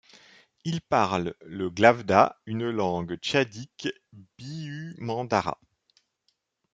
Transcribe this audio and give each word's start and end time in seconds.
Ils 0.63 0.81
parlent 0.81 1.35
le 1.45 1.69
glavda, 1.69 2.35
une 2.47 2.71
langue 2.71 3.17
tchadique 3.17 3.87
biu-mandara. 4.35 5.59